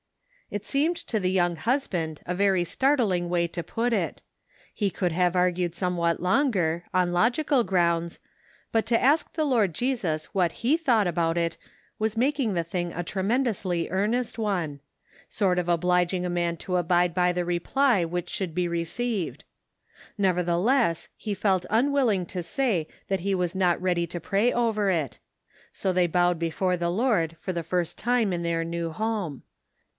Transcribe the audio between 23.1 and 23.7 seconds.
he was